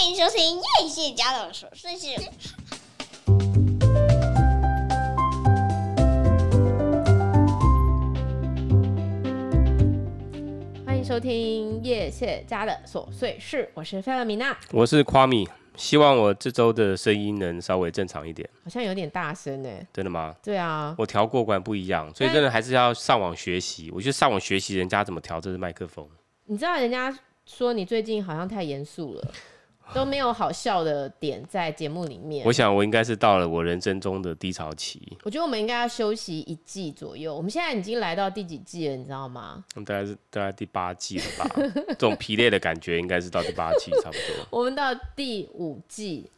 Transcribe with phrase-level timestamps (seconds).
[0.00, 2.08] 欢迎收听叶谢家的琐碎事。
[10.86, 15.46] 欢迎收听叶谢家的琐碎事，我是菲勒米娜，我是夸米。
[15.76, 19.68] 希望我这周的声音能稍微正常一点，好像有点大声呢。
[19.92, 20.34] 真的吗？
[20.42, 23.90] 对啊，我调过关不一样，所以真的还是要上网学习。
[23.90, 26.08] 我就上网学习人家怎么调这支麦克风。
[26.46, 27.14] 你知道人家
[27.44, 29.30] 说你最近好像太严肃了。
[29.94, 32.46] 都没有好笑的点在节目里面。
[32.46, 35.00] 我想我应该是到了我人生中的低潮期。
[35.24, 37.34] 我觉得我们应该要休息一季左右。
[37.34, 39.64] 我们现在已经来到第几季了，你知道吗？
[39.74, 41.50] 大概是大概第八季了吧。
[41.88, 44.46] 这种疲累的感觉应该是到第八季差不多。
[44.58, 46.30] 我们到第五季，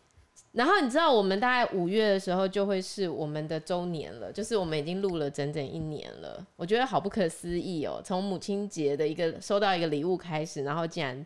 [0.53, 6.45] 然后你知道我们大概五月的时候就会是我们的周年了，就是我们已经录了整整一年了。
[6.57, 8.01] 我觉得好不可思议哦！
[8.05, 11.25] 从母亲节的一个收到一个礼物开始，然后竟然。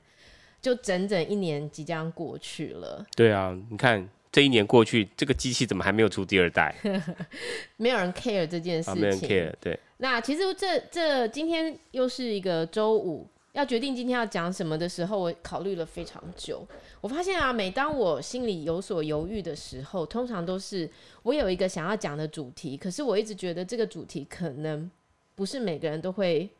[0.66, 3.06] 就整整一年即将过去了。
[3.14, 6.74] 对啊，你看这一年过去，这个机器怎么还没有出第二代？
[7.78, 8.92] 没有人 care 这件事情。
[8.92, 9.54] 啊，没人 care。
[9.60, 9.78] 对。
[9.98, 16.66] 那其实这这今天又是一个周五，要决定今天要讲什么的时候，我考虑了非常久。
[17.00, 20.90] 我发现啊，每当我心里有所犹豫的时候，通常都是
[21.22, 24.90] 我有一个想要讲的主题，可是我一直觉得这个主题可能
[25.36, 26.50] 不是每个人都会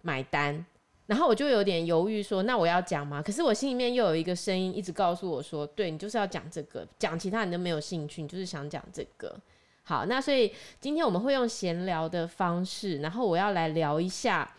[0.00, 0.64] 买单。
[1.12, 9.38] 然后我就有点犹豫，说：“那我要讲吗？”可是我心里面又有一个声音一直告诉我说：“对，你就是要讲这个，讲其他你都没有兴趣，你就是想讲这个。”
[9.84, 14.50] 好，那所以今天我们会用闲聊的方式，然后我要来聊一下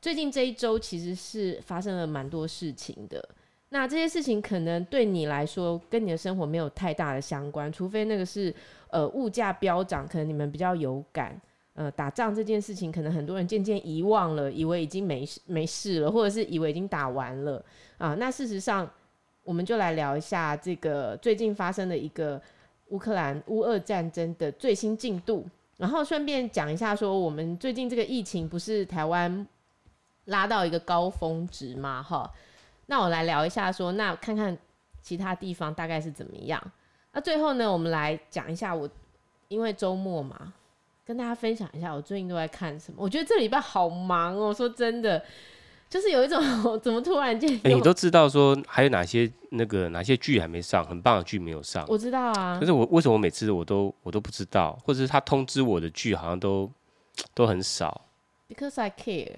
[0.00, 3.22] 最近这一周其实是发生了蛮多事情的。
[3.68, 8.54] 那这些事情可能对你来说跟你的生活没有太大的相关，除非那个是
[8.88, 11.38] 呃物价飙涨，可能你们比较有感。
[11.78, 17.64] 呃，打仗这件事情，可能很多人渐渐遗忘了，以为已经没事没事了，或者是以为已经打完了
[17.98, 18.16] 啊。
[18.16, 18.90] 那事实上，
[19.44, 22.42] 我们就来聊一下这个最近发生的一个
[22.88, 29.46] 乌克兰乌俄战争的最新进度，然后顺便讲一下，说我们最近这个疫情不是台湾
[30.24, 32.02] 拉到一个高峰值吗？
[32.02, 32.28] 哈，
[32.86, 34.58] 那我来聊一下说，那看看
[35.00, 36.60] 其他地方大概是怎么样。
[37.12, 38.90] 那最后呢，我们来讲一下我
[39.46, 40.54] 因为周末嘛。
[41.08, 42.98] 跟大家分享一下，我最近都在看什么？
[42.98, 45.24] 我觉得这礼拜好忙哦、喔，说真的，
[45.88, 46.38] 就是有一种
[46.84, 47.50] 怎么突然间……
[47.64, 51.82] 哎、欸，你都知道说还有哪些那个哪些剧还没上，很棒的剧没有上？
[51.88, 56.70] 我知道啊，可是我为什么我每次我都我都不知道，或者是他通知我的剧好像都
[57.32, 58.02] 都很少
[58.50, 59.36] ？Because I care。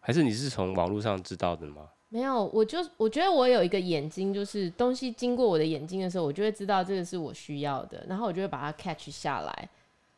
[0.00, 1.88] 还是你是从网络上知道的吗？
[2.10, 9.68] 没有，我就我觉得我有一个眼睛，就是东西经过我的眼睛的时候，我就会知道这个是我需要的，然后我就会把它 catch 下来。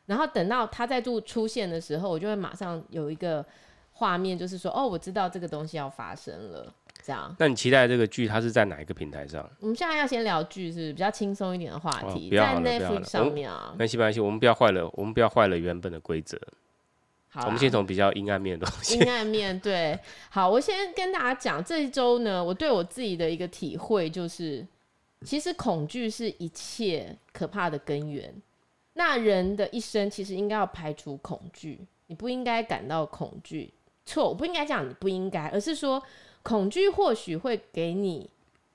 [0.06, 3.44] 然后等到他再度出现的时候，我就会马上有一个
[3.92, 7.34] 画面，就是说，哦，我知道这个东西要发生了，这样。
[7.38, 9.48] 那你期待这个剧它是在哪一个平台上？
[9.60, 13.70] 我们现在要先聊剧，是比较轻松一点的话题，哦、在 Netflix 上面啊。
[13.72, 16.38] 没关系，没关系，我们不要坏了，我们不要坏了原本的规则。
[17.28, 18.98] 好，我们先从比较阴暗面的东西。
[18.98, 19.98] 阴暗面对，
[20.30, 24.66] 好，我先跟大家讲，这一周呢，我对我自己的一个体会就是，
[25.24, 28.34] 其实恐惧是一切可怕的根源。
[28.94, 33.72] 那人的一生其实应该要排除恐惧，你不应该感到恐惧。
[34.04, 36.02] 错，我不应该讲你不应该，而是说
[36.42, 38.28] 恐惧或许会给你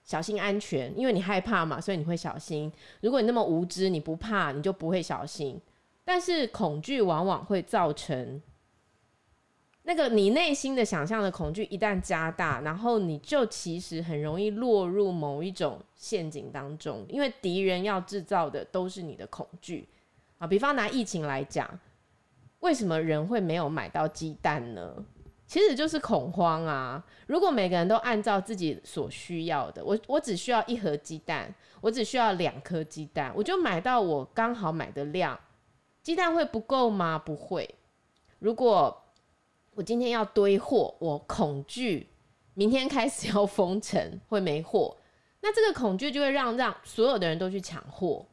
[0.03, 2.71] 小心安全，因为你害怕嘛，所以你会小心。
[3.01, 5.61] 如果你那么无知，你不怕，你就不会小心。
[6.05, 8.41] 但是恐惧往往会造成
[9.83, 19.87] 那个你内心的想象的恐惧一旦加大，然后你就其实很容易落入某一种陷阱当中，因为敌人要制造的都是你的恐惧。
[20.37, 21.79] 啊，比方拿疫情来讲，
[22.59, 25.05] 为什么人会没有买到鸡蛋呢？
[25.47, 27.01] 其实就是恐慌啊！
[27.25, 35.39] 如果每个人都按照自己所需要的，我我只需要一盒鸡蛋，我只需要两颗鸡蛋，我就买到我刚好买的量，
[36.03, 37.17] 鸡蛋会不够吗？
[37.17, 37.75] 不会。
[38.39, 39.05] 如果
[39.73, 42.09] 我今天要堆货，我恐惧
[42.53, 44.97] 明天开始要封城会没货，
[45.39, 48.25] 那这个恐惧就会让让所有的人都去抢货，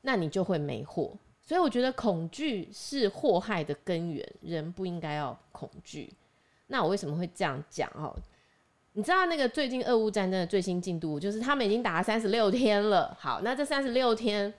[0.00, 1.16] 那你就会没货。
[1.46, 6.12] 所以我觉得恐惧是祸害的根源，人不应该要恐惧。
[6.66, 7.88] 那我为什么会这样讲？
[7.94, 8.12] 哦，
[8.94, 13.16] 你知道那个最近俄乌战争的最新进度，就是他们已经打了三十六天了。
[13.20, 14.52] 好，那这三十六天，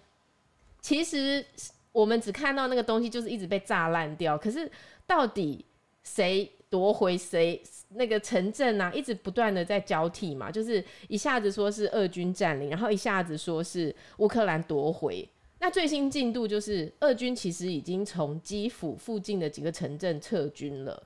[0.80, 1.45] 其实
[1.92, 4.38] 我们只看到那个东西就是一直被炸烂掉。
[4.38, 4.72] 可是
[5.06, 5.66] 到底
[6.06, 8.89] 谁夺回谁那个城镇啊？
[8.94, 15.28] 一直不断的在交替嘛，就是一下子说是俄军占领，然后一下子说是乌克兰夺回。
[15.59, 21.01] 那最新进度就是，俄军其实已经从基辅附近的几个城镇撤军了。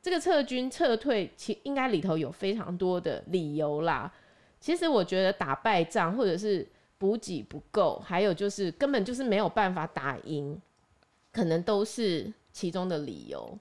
[0.00, 4.12] 这个撤军撤退，其应该里头有非常多的理由啦。
[4.60, 6.66] 其实我觉得打败仗或者是
[6.98, 10.60] 补给不够，还有就是根本就是没有办法打赢，
[11.32, 13.58] 可能都是其中的理由。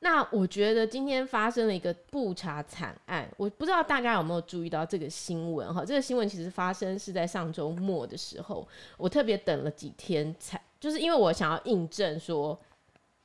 [0.00, 5.84] 那我觉得今天发生了一个布查惨案，我不知道大家有没有注意到这个新闻哈？
[5.84, 8.66] 这个新闻其实发生是在上周末的时候，
[8.96, 12.56] 我特别等了几天才，就是因为我想要印证说，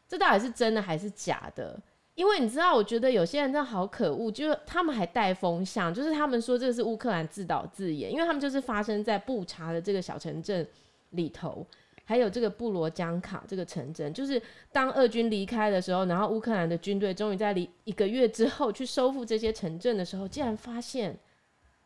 [0.08, 1.80] 这到底是真的还是假的？
[2.16, 10.68] 因为你知道，我觉得有些人真的好可恶，就是他们还带风向，就是他们说这是乌克兰自导自演，因为他们就是发生在布查的这个小城镇
[11.12, 11.64] 里头。
[12.06, 14.42] 还有这个布罗江卡这个城镇，就是
[14.74, 21.18] 当俄军离开的时候，然后乌克兰的军队终于在离一个月之后去收复这些城镇的时候，竟然发现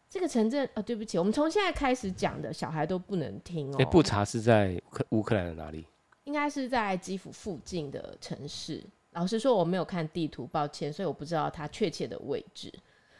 [0.09, 3.75] 这个城镇啊、哦，对不起，我们从现在开始讲的小孩都不能听哦。
[3.77, 5.85] 哎，布查是在乌克乌克兰的哪里？
[6.23, 8.83] 应该是在基辅附近的城市。
[9.11, 12.73] 老实说，我没有看地图，抱歉，所以我不知道它确切的位置。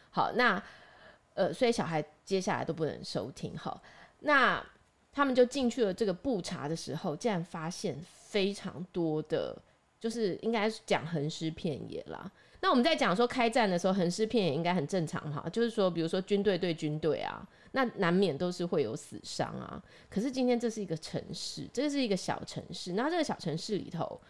[0.10, 0.62] 好，那
[1.36, 3.56] 呃，所以小孩接下来都不能收听。
[3.56, 3.84] 好，
[4.22, 4.66] 那。
[5.18, 9.60] 他们就进去了这个布查的时候，竟然发现非常多的，
[10.00, 12.32] 就是应该讲横尸遍野啦。
[12.62, 19.82] 那我们在讲说开战的时候，横尸遍野应该很正常哈，就是说，比如说军队对军队啊，那难免都是会有死伤啊。
[20.08, 24.22] 可是今天这是一个城市，这是一个小城市，那这个小城市里头，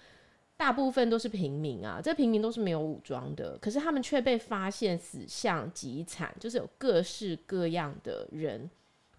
[0.56, 8.69] 大部分都是平民啊，这平民都是没有武装的，可是他们却被发现死相极惨，就是有各式各样的人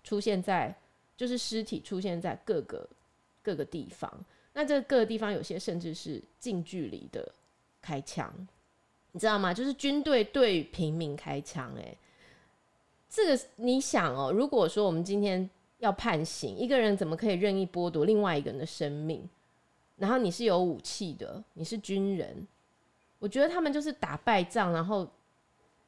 [0.03, 0.75] 出现在。
[1.19, 2.89] 就是尸体出现在各个
[3.43, 4.09] 各个地方，
[4.53, 7.29] 那这各个地方有些甚至是近距离的
[7.83, 8.33] 开枪，
[9.11, 9.53] 你知道吗？
[9.53, 11.97] 就是军队对平民开枪，哎，
[13.11, 19.29] 这个你想哦，如果说我们今天要判刑，一个人怎么可以任意剥夺另外一个人的生命？
[19.97, 22.47] 然后你是有武器的，你是军人，
[23.19, 25.05] 我觉得他们就是打败仗，然后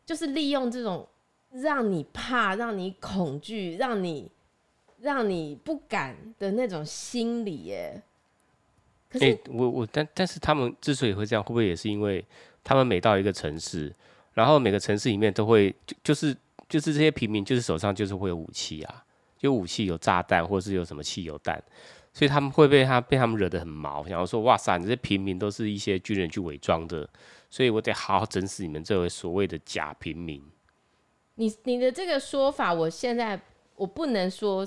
[0.04, 1.06] 就是利用这种
[1.52, 4.28] 让你怕、让你恐惧、让你。
[5.00, 8.02] 让你不敢的那种心理耶。
[9.08, 12.24] 可是、欸、我我但但是他们之所以会这样，会不会也是因为
[12.62, 13.92] 他们每到一个城市，
[14.34, 16.36] 然后每个城市里面都会就就是
[16.68, 19.04] 就是这些平民就是手上就是会有武器啊，
[19.40, 21.60] 有武器有炸弹或者是有什么汽油弹，
[22.12, 27.08] 所以他们会被他被他们惹得很毛，想要说哇塞，你这些平民都是一些军人去伪装的，
[27.50, 30.40] 所以我得好好整死你们这位所谓的假平民。
[31.34, 33.40] 你你的这个说法，我现在
[33.74, 34.64] 我不能说。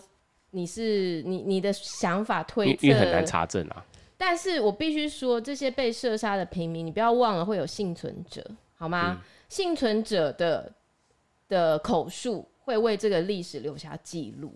[0.55, 3.83] 你是你你的想法推测，因为很难查证啊。
[4.15, 8.45] 但是我必须说，这些被射杀的平民，你不要忘了会有幸存者，
[8.75, 9.17] 好吗？
[9.19, 10.71] 嗯、幸存者的
[11.49, 14.53] 的口述会为这个历史留下记录。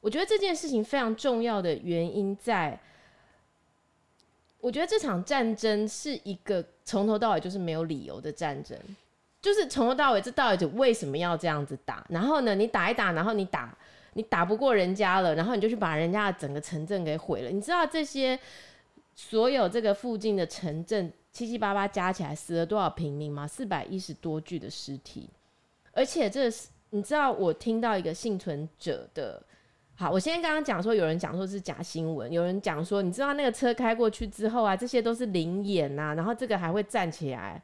[0.00, 2.78] 我觉得这件事情非常重要的原因在，
[4.60, 8.78] 我觉得这场战争是一个从头到尾就是没有理由的战争，
[9.40, 12.06] 就是从头到尾这到底为什么要这样子打？
[12.08, 13.76] 然后呢，你打一打，然后你打。
[14.14, 17.50] 你打不过人家了，然后你就去把人家的整个城镇给毁了。
[17.50, 18.38] 你知道这些
[19.14, 23.46] 所有这个附近的城镇七七八八加起来死了多少平民吗？
[23.46, 25.30] 四百一十多具的尸体。
[25.92, 26.50] 而且这
[26.90, 29.42] 你知道，我听到一个幸存者的，
[29.94, 37.62] 好，我先刚刚讲说有人讲说是假新闻，有人讲说你知道那个车开过去之后啊，这些都是灵眼呐，然后这个还会站起来，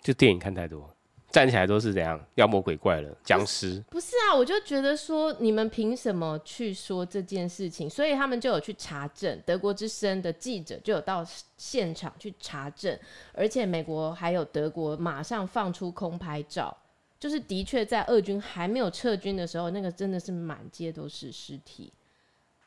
[0.00, 0.92] 就电影看太多。
[1.34, 3.82] 站起来都是怎样妖魔鬼怪了，僵尸？
[3.90, 7.90] 不是啊，我就觉得说，你们凭什么去说这件事情？
[7.90, 12.96] 所以他们就有去查证，德国之声的记者就有到现场去查证，
[13.32, 16.76] 而且美国还有德国马上放出空拍照，
[17.18, 21.92] 就是的确在俄军还没有撤军的时候，那个真的是满街都是尸体。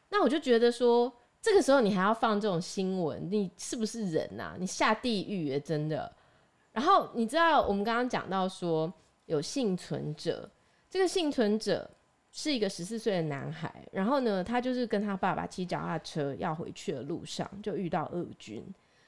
[0.09, 1.09] 那我就觉得说，
[1.41, 4.57] 这个时候你还要放这种新闻，你是不是人啊？
[4.59, 6.11] 你下地狱耶，真的。
[6.77, 8.93] 然后你知道，我们刚刚讲到说
[9.25, 10.47] 有幸存者，
[10.87, 11.89] 这个幸存者
[12.31, 13.73] 是一个十四岁的男孩。
[13.91, 18.63] 然后呢，他就是跟他爸爸骑脚踏车要回去的路上，就遇到俄军，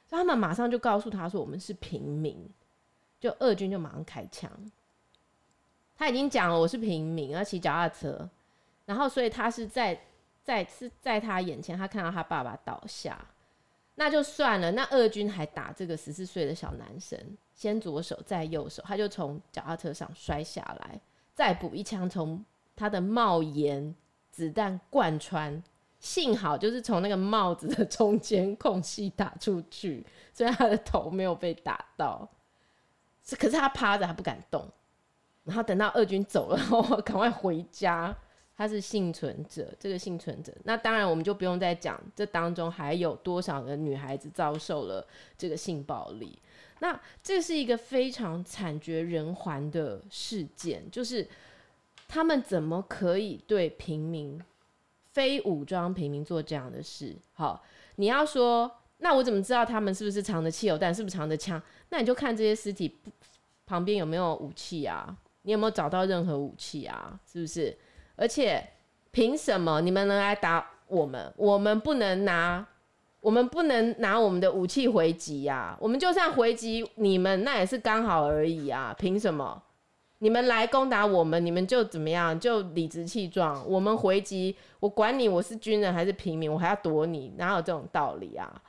[0.07, 2.43] 所以他们马上就告诉他说：“我们是平民。”
[3.21, 4.49] 就俄军就马上开枪。
[5.95, 8.27] 他已经讲了我是平民，要骑脚踏车。
[8.87, 10.01] 然后，所以他是在
[10.43, 13.23] 在是在他眼前，他看到他爸爸倒下。
[13.99, 17.19] 那就算了，那俄军还打这个十四岁的小男生，
[17.53, 21.01] 先左手再右手，他就从脚踏车上摔下来，
[21.35, 22.41] 再补一枪从
[22.77, 23.93] 他的帽檐
[24.31, 25.61] 子弹贯穿，
[25.99, 32.25] 幸好就是从那个帽子的中间空隙打出去，所以他的头没有被打到。
[33.31, 34.65] 可是他趴着，他不敢动，
[35.43, 38.15] 然后等到俄军走了后，赶快回家。
[38.59, 46.37] 他是幸存者，这个幸存者，那当然我们就不用再讲，这当中还有多少个女孩子遭受了这个性暴力。
[46.79, 51.25] 那这是一个非常惨绝人寰的事件，就是
[52.09, 54.37] 他们怎么可以对平民、
[55.13, 57.15] 非武装平民做这样的事？
[57.31, 57.63] 好，
[57.95, 61.63] 你要说，那我怎么知道他们是不是藏着汽油弹，是不是藏着枪？
[61.91, 62.97] 那你就看这些尸体
[63.65, 65.17] 旁边有没有武器啊？
[65.43, 67.17] 你有没有找到任何武器啊？
[67.25, 67.77] 是不是？
[68.19, 68.61] 而且
[69.11, 71.33] 凭什么你们能来打我们？
[71.37, 72.65] 我们不能拿，
[73.21, 75.77] 我们不能拿我们的武器回击呀？
[75.79, 78.93] 我们就算回击你们，那也是刚好而已啊！
[78.97, 79.63] 凭什么？
[80.17, 82.37] 你们来攻打我们，你们就怎么样？
[82.37, 83.65] 就理直气壮。
[83.65, 88.61] 我们回击，我管你我是军人还是平民，我还要躲你，哪有这种道理啊？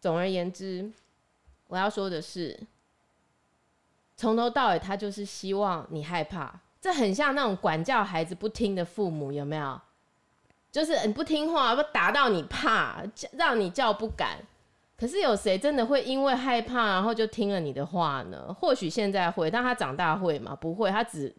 [0.00, 0.90] 总而言之，
[1.68, 2.58] 我要说的是。
[4.16, 6.58] 从头到尾，他就是希望你害怕。
[6.86, 9.80] 这很像那种管教孩子不听的父母，有没有？
[10.70, 13.02] 就是你不听话，不打到你怕，
[13.32, 14.38] 让你叫不敢。
[14.96, 18.54] 可是有谁真的会因为害怕，然后就听了你的话呢？
[18.60, 20.54] 或许现在会，但他长大会吗？
[20.54, 21.34] 不会，他只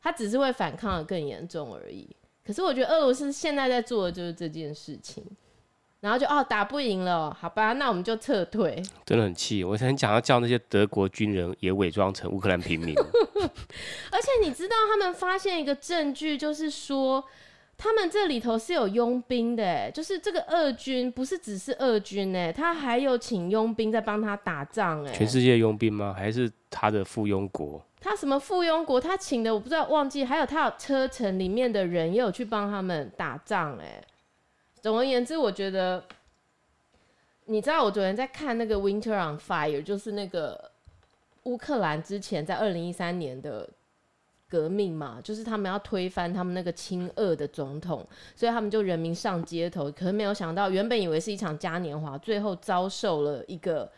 [0.00, 2.08] 他只是会反抗得更严重而已。
[2.44, 5.24] 可是我觉得俄罗斯现在在做的就是这件事情。
[6.00, 8.80] 然后就哦，打不赢了，好吧，那我们就撤退。
[9.04, 12.94] 真的很气，我很想要叫那些德国军人也伪装成乌克兰平民。
[14.12, 17.24] 而且你知道，他们发现一个证据，就是说
[17.78, 25.12] 他们这里头是有佣兵的，就是这个俄军不是只是俄军哎，他还有请佣兵在帮他打仗哎。
[25.12, 26.14] 全世界佣兵吗？
[26.16, 27.82] 还是他的附庸国？
[28.00, 29.00] 他什么附庸国？
[29.00, 30.24] 他请的我不知道，忘记。
[30.24, 34.00] 还有他有车臣里面的人也有去帮他们打仗哎。
[34.86, 36.00] 总而言之，我觉得，
[37.46, 40.70] 你知道，我昨天在看那个《Winter on Fire》，就是那个
[41.42, 43.68] 乌克兰之前在二零一三年的
[44.48, 49.90] 革命嘛，就是他们要推翻他们那个亲俄的总统，所以他们就人民上街头。
[49.90, 53.90] 可是没有想到，原本以为是一场嘉年华，最后遭受了一个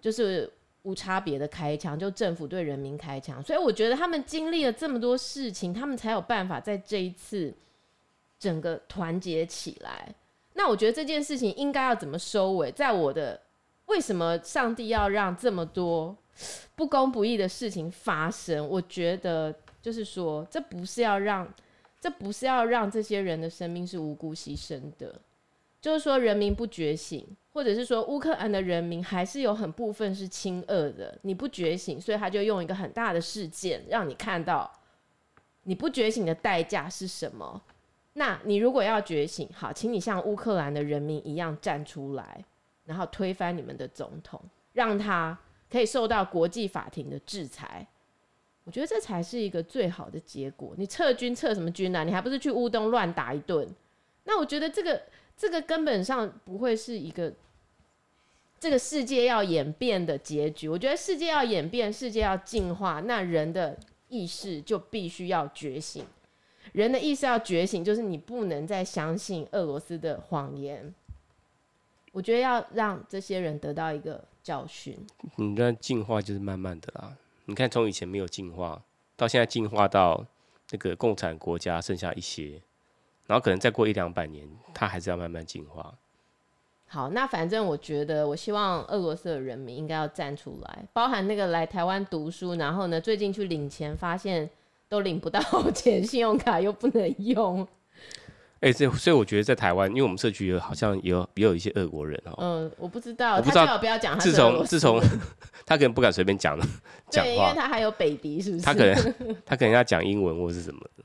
[0.00, 0.50] 就是
[0.84, 3.42] 无差别的开枪，就政府对人民开枪。
[3.42, 7.52] 所以我觉得他们经历了这么多事情，他们才有办法在这一次。
[8.40, 10.12] 整个团结起来，
[10.54, 12.72] 那我觉得这件事情应该要怎么收尾？
[12.72, 13.38] 在我的
[13.84, 16.16] 为什么上帝要让这么多
[16.74, 18.66] 不公不义的事情发生？
[18.66, 21.46] 我觉得就是说，这不是要让，
[22.00, 25.20] 这不是要让这些人的生命是无辜牺牲的。
[25.82, 34.70] 就是说，人民不觉醒，或者是说乌克兰的人民还是有很部分是亲俄的，你不觉醒，所以他就用一个很大的事件让你看到
[35.64, 37.62] 你不觉醒的代价是什么。
[38.20, 42.44] 那你如果要觉醒，好，请你像乌克兰的人民一样站出来，
[42.84, 44.38] 然后推翻你们的总统，
[44.74, 45.38] 让他
[45.70, 47.86] 可以受到国际法庭的制裁。
[48.64, 50.74] 我觉得这才是一个最好的结果。
[50.76, 52.04] 你撤军撤什么军啊？
[52.04, 53.66] 你还不是去乌东乱打一顿？
[54.24, 55.00] 那我觉得这个
[55.34, 57.32] 这个根本上不会是一个
[58.58, 60.68] 这个世界要演变的结局。
[60.68, 66.04] 我觉得世界要演变，世界要进化，那人的意识就必须要觉醒。
[66.72, 70.94] 人的意识要觉醒，就是你不能再相信俄罗斯的谎言。
[72.12, 74.96] 我觉得要让这些人得到一个教训。
[75.36, 77.16] 你那进化就是慢慢的啦。
[77.46, 78.80] 你看，从以前没有进化，
[79.16, 80.24] 到现在进化到
[80.70, 82.60] 那个共产国家剩下一些，
[83.26, 85.94] 然后可能再过一两百年，它还是要慢慢进化。
[86.86, 94.48] 好，那反正我觉得，我希望俄罗斯的人民应该要站出来，包含那个来台湾读书，然后呢，最近去领钱发现。
[94.90, 95.40] 都领不到
[95.72, 97.66] 钱，信用卡又不能用。
[98.58, 102.34] 哎、欸，这所以我觉得在台湾，因为我们社区有好像也有也有一些俄国人哦。
[102.38, 104.18] 嗯，我不知道，我不知道他最好不要讲。
[104.18, 105.00] 自从自从
[105.64, 106.66] 他可能不敢随便讲了
[107.08, 108.62] 讲话，因为他还有北鼻，是不是？
[108.64, 109.14] 他可能
[109.46, 111.04] 他可能要讲英文或是什么的。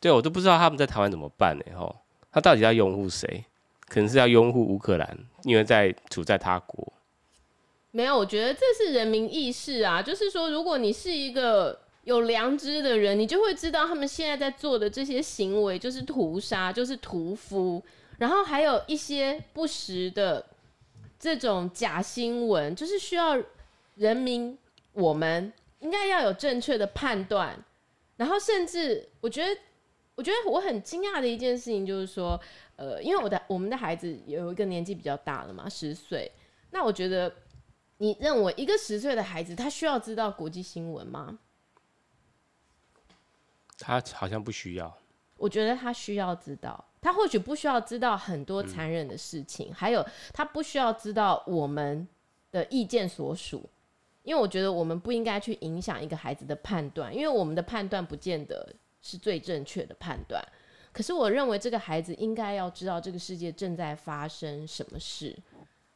[0.00, 1.64] 对，我都不知道他们在台湾怎么办呢？
[1.78, 1.94] 哈，
[2.32, 3.44] 他到底要拥护谁？
[3.86, 6.92] 可能是要拥护乌克兰，因为在处在他国。
[7.92, 11.83] 没有，我觉得这是人民意识啊，就是说，如果你是一个。
[12.04, 17.82] 有良知的人，你就会知道他们现在在做的这些行为就是屠杀，就是屠夫，
[18.18, 20.44] 然后还有一些不实的
[21.18, 23.42] 这种假新闻，就是需要
[23.94, 24.56] 人民
[24.92, 27.58] 我们应该要有正确的判断。
[28.16, 29.60] 然后甚至我觉得，
[30.14, 32.40] 我觉得我很惊讶的一件事情就是说，
[32.76, 36.30] 呃，因为我的我们的孩子有一个年纪比较大了嘛，十岁。
[36.70, 37.32] 那我觉得，
[37.98, 41.38] 你认为一个十岁的孩子他需要知道国际新闻吗？
[43.78, 44.96] 他好像不需要，
[45.36, 52.06] 我觉得他需要知道，他或许不需要知道很多残忍的事情，嗯，还有他不需要知道我们
[52.52, 53.68] 的意见所属，
[54.22, 60.42] 因为我觉得我们不应该去影响一个孩子的判断，因为我们的判断不见得是最正确的判断。
[60.92, 65.36] 可是我认为这个孩子应该要知道这个世界正在发生什么事。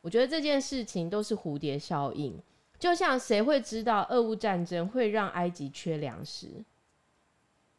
[0.01, 2.37] 我觉得这件事情都是蝴蝶效应，
[2.79, 6.65] 就像谁会知道俄乌战争会让埃及缺粮食？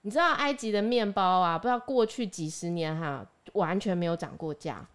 [0.01, 4.88] 你知道埃及的面包啊，不知道过去几十年哈，完全没有涨过价。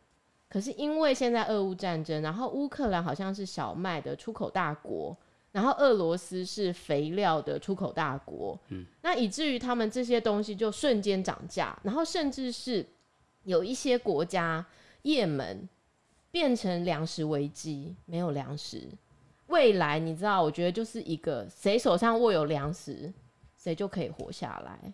[0.48, 5.16] 可是因为现在俄乌战争，然后乌克兰好像是小麦的出口大国，
[5.52, 12.86] 然后俄罗斯是肥料的出口大国，嗯，那以至于他们这些东西就瞬间涨价，然后甚至是
[13.42, 14.64] 有一些国家，
[15.02, 15.68] 也门
[16.30, 18.88] 变成粮食危机，没有粮食。
[19.48, 23.12] 未来你知道，我觉得就是一个谁手上握有粮食。
[23.64, 24.92] 谁就可以活下来？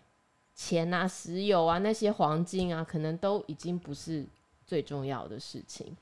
[0.55, 4.25] 钱啊、石油啊、那些黄金啊，可能都已经不是
[4.65, 5.93] 最重要的事情。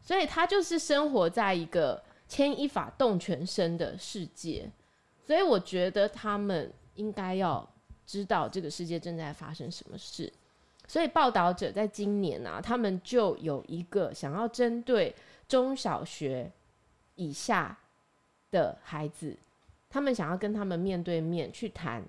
[0.00, 4.70] 所以他就是生活在一个牵一发动全身的世界。
[5.26, 7.68] 所以我觉得他们应该要
[8.06, 10.32] 知道这个世界正在发生什么事。
[10.86, 15.12] 所以报道者在今年啊，他们就有一个想要针对
[15.48, 16.52] 中小学
[17.16, 17.76] 以下
[18.52, 19.36] 的孩子。
[19.92, 22.02] 他们想要跟他们面对面去谈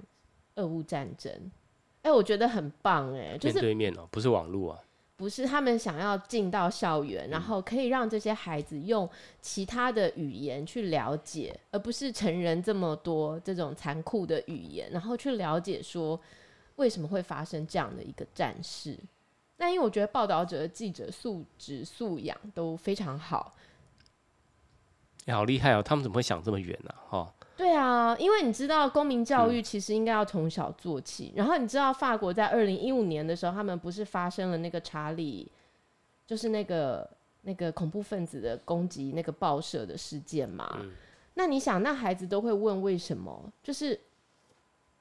[0.56, 1.30] 俄乌战争，
[2.04, 4.80] 哎、欸，我觉得很棒，哎，就是面对面哦，不是网络啊，
[5.18, 9.10] 不是他们想要进到校园，然后可以让这些孩子用
[9.42, 16.18] 其他的语言去了解，而不是成人这么多这种残酷的语言，然后去了解说
[16.78, 18.98] 为什么会发生这样的一个战事。
[19.58, 23.54] 那因为我觉得报道者的记者素质素养都非常好，
[25.25, 26.96] 欸、好厉害哦，他们怎么会想这么远呢？
[27.10, 27.34] 哈。
[27.56, 31.32] 对啊，因为你知道公民教育其实应该要从小做起。
[31.36, 35.52] 嗯、然后你知道法国在二零一五年的时候，他们不是发生了那个查理，
[36.26, 37.08] 就是那个
[37.44, 40.78] 那个恐怖分子的攻击那个报社的事件嘛？
[40.82, 40.92] 嗯、
[41.36, 43.52] 那你想，那孩子都会问为什么？
[43.62, 44.00] 就是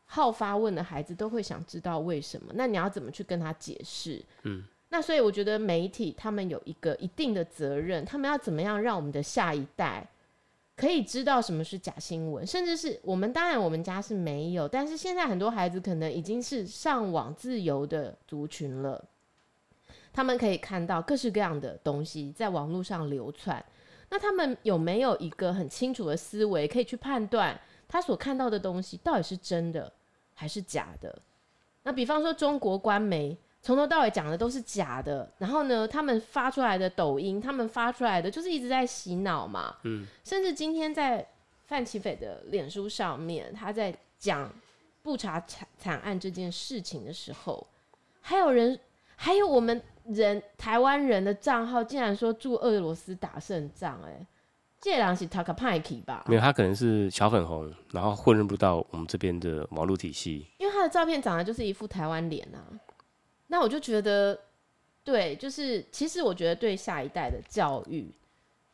[0.05, 2.53] 好发问的孩子都会想知道为什么？
[2.55, 4.23] 那你要怎么去跟他解释？
[4.43, 10.07] 嗯，那所以我觉得媒体他们有一个一定的责任，他们要怎么样让我们的下一代。
[10.83, 19.05] 可以知道什么是假新闻，甚至是我们当然我们家是没有，但是现在很多孩子可能已经是上网自由的族群了，
[20.13, 23.65] 他们可以看到各式各样的东西在网络上流窜，
[24.09, 29.93] 那他们有没有一个很清楚的思维，可以去判断他所看到的东西到底是真的
[30.35, 31.17] 还是假的？
[31.85, 33.39] 那比方说中国官媒。
[33.63, 39.77] 从头到尾讲的都是假的，然后呢，他们发出来的抖音，他们发出来的就是一直在洗脑嘛。
[39.85, 41.25] 嗯，甚至今天在
[41.67, 44.53] 范奇斐的脸书上面，他在讲
[45.01, 47.65] 不查惨惨案这件事情的时候，
[48.21, 48.77] 还有人，
[49.15, 54.27] 还有我们人台湾人的账号，竟然说祝俄罗斯打胜仗，哎，
[54.81, 56.25] 这人是塔卡派克吧？
[56.27, 62.59] 没有，他可能是小粉红，然后混入不到我们这边的网络体系，因为他的照片长得就是一副台湾脸啊。
[63.53, 64.39] 那我就觉得，
[65.05, 68.11] 对，就是其实我觉得对下一代的教育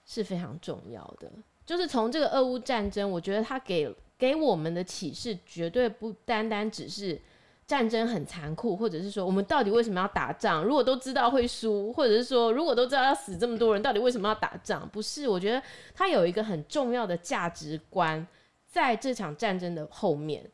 [0.07, 1.29] 是非常重要的。
[1.67, 7.21] 就是从这个俄乌战争，我觉得它给给我们的启示绝对不单单只是
[7.67, 10.63] 战争很残酷，或者是说我们到底为什么要打仗？
[10.63, 14.89] 如果都知道会输，或者是说如果都知道要死这么多人，到底为什么要打仗？
[14.91, 15.61] 不是，我觉得
[15.93, 18.25] 它有一个很重要的价值观
[18.65, 20.49] 在这场战争的后面，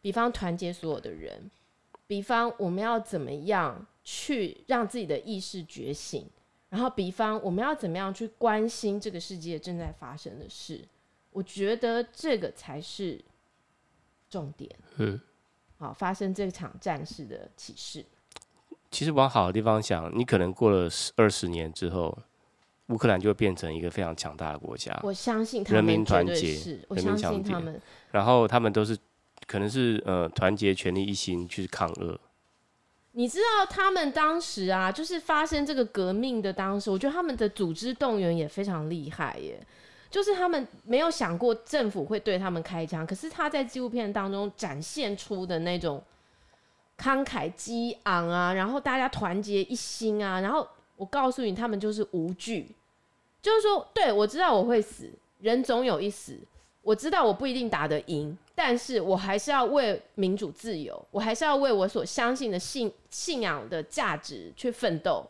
[0.00, 1.50] 比方团结所有的人。
[2.06, 6.24] 比方我们要怎么样去让自己的意识觉醒，
[6.68, 10.86] 然后比方我们要怎么样去关心这个世界正在发生的事，
[11.32, 13.20] 我觉得这个才是
[14.30, 14.70] 重点。
[14.98, 15.20] 嗯，
[15.78, 18.04] 好，发生这场战事的启示。
[18.90, 22.16] 其实往好的地方想，你可能过了十二十年之后，
[22.86, 24.96] 乌克兰就会变成一个非常强大的国家。
[25.02, 27.80] 我相信他们人民团结，我相信他们，
[28.12, 28.96] 然后他们都是。
[29.46, 32.18] 可能是呃团结全力一心去抗俄。
[33.12, 39.58] 你知道他们当时啊，就是发生这个革命的当时，我觉得他们的组织动员也非常厉害耶。
[40.10, 46.02] 就是他们没有想过政府会对他们开枪，可是他在纪录片当中展现出的那种
[46.96, 52.74] 慷慨激昂啊，然后大家团结一心啊，然后我告诉你，他们就是无惧，
[53.42, 56.38] 就是说，对，我知道我会死，人总有一死。
[56.86, 65.28] 我知道我不一定打得赢，但是我还是要为民主自由，我还是要为我所相信的信信仰的价值去奋斗。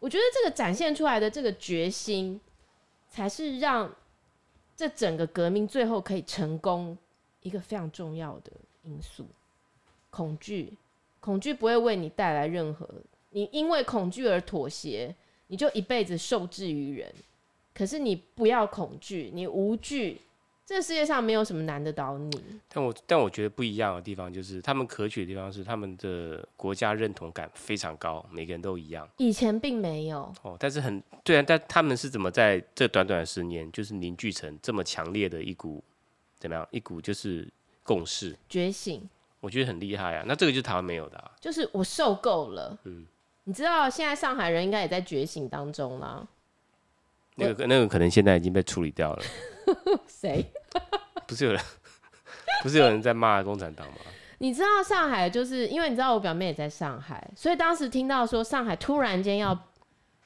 [0.00, 2.40] 我觉得这个展现出来的这个决心，
[3.08, 3.94] 才是让
[4.76, 6.98] 这整个革命最后可以成功
[7.40, 8.50] 一个非常重要的
[8.82, 9.24] 因素。
[10.10, 10.76] 恐惧，
[11.20, 12.84] 恐惧不会为你带来任何，
[13.30, 15.14] 你因为恐惧而妥协，
[15.46, 17.14] 你就一辈子受制于人。
[17.72, 20.20] 可是你不要恐惧，你无惧。
[20.66, 29.08] 这个世界上没有什么难得倒你，但我但我觉得不一样的地方就是，他们可取的地方是他们的国家认同感非常高，每个人都一样。
[29.18, 35.80] 以前并没有哦，但是很对啊，但他们是怎么在这短短的十年，就是凝聚成这么强烈的一股
[36.40, 36.66] 怎么样？
[36.72, 37.48] 一股就是
[37.84, 39.08] 共识、觉醒。
[39.38, 40.24] 我觉得很厉害啊。
[40.26, 42.76] 那这个就是台湾没有的、啊，就是我受够了。
[42.82, 43.06] 嗯，
[43.44, 46.26] 你知道现在上海人应该也在觉醒当中啦。
[47.36, 49.22] 那个那个可能现在已经被处理掉了。
[50.06, 50.52] 谁 谁？
[51.26, 51.60] 不是有人，
[52.62, 53.98] 不是有人在骂共产党吗？
[54.38, 59.58] 你知道上海就是因为你知道我表妹也在上海，所以当时听到说上海突然间要。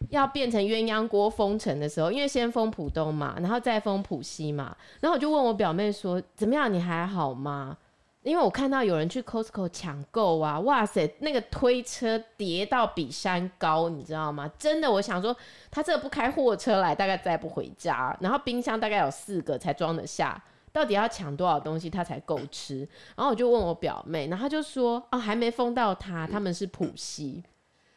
[0.09, 6.73] 要变成鸳鸯锅封城的时候，因为先封浦东嘛，然后再封浦西嘛，然后我就问我表妹说：“怎么样？
[6.73, 7.77] 你还好吗？”
[8.23, 14.51] 因为我看到有人去 Costco 抢购啊，哇塞，那个推车叠到比山高，你知道吗？
[14.59, 15.35] 真的，我想说
[15.71, 18.15] 他这个不开货车来，大概载不回家。
[18.21, 22.81] 然后冰箱大概有四个才装得下，到底要抢多少东西他才够吃？
[23.17, 27.43] 然后我就问我表妹，然后他就说：“哦，还没封到他，他们是浦西。”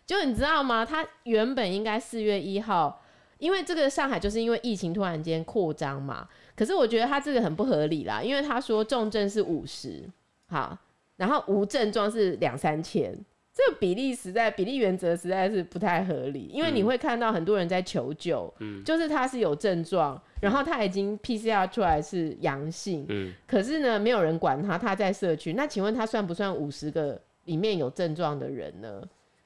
[0.08, 0.86] 就你知道吗？
[0.86, 3.02] 他原本应该四月一号，
[3.40, 6.30] 因为这个上海就是因为疫情突然间扩张嘛。
[6.56, 10.04] 可是我觉得他这个很不合理啦，因为他说重症是五十，
[10.48, 10.78] 好，
[11.18, 13.12] 然后无症状是两三千，
[13.54, 16.50] 这个比例实在比例原则实在是不太合理。
[16.54, 29.02] 因为你会看到很多人在求救，嗯，就是他是有症状，然后他已经 PCR 出来是阳性，嗯，可是呢，没有人管他，他在社区，那请问他算不算五十个里面有症状的人呢？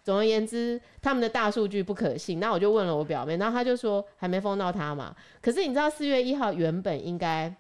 [0.08, 2.40] 总而言之，他们的大数据不可信。
[2.40, 5.14] 那我就问了我表妹，然后他就说还没封到他嘛。
[5.42, 7.54] 可是你知道四月一号原本应该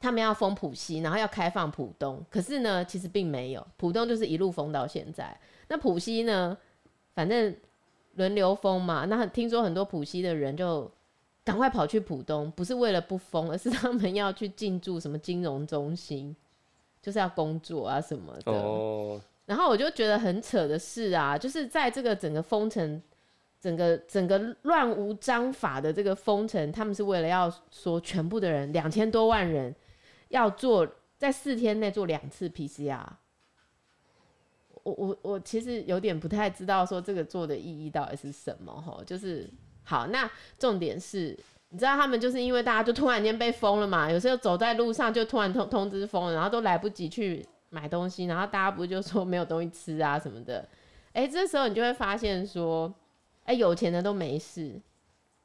[0.00, 3.64] 他们要封浦西，然后要开放浦东，可是呢，其实并没有。
[3.76, 5.38] 浦东就是一路封到现在。
[5.68, 6.58] 那浦西呢，
[7.14, 7.54] 反正
[8.14, 9.04] 轮流封嘛。
[9.04, 10.90] 那听说很多浦西的人就
[11.44, 16.34] 赶快跑去浦东，不是为了不封，而是 他们要去进驻什么金融中心，
[17.00, 18.60] 就是要工作啊什么的。
[18.60, 19.20] Oh.
[19.48, 23.02] 然后我就觉得很扯的是啊，就是在这个整个封城、
[23.58, 29.74] 整个整个乱无章法的这个封城，他们是为了要说全部的人两千多万人
[30.28, 33.00] 要做在四天内做两次 PCR。
[34.82, 39.48] 我我我其实有点不太知道说这个做的意义到底是什么哈，就是
[39.82, 41.34] 好，那重点是，
[41.70, 47.46] 你知道他们就是因为大家就突然间被封了嘛，有时候走在路上就突然通通知封，然后都来不及去。
[47.70, 50.66] 买东西，然后大家不就说没有东西吃啊什么的？
[51.12, 52.92] 哎、欸，这时候你就会发现说，
[53.44, 54.72] 哎、欸，有钱的都没事，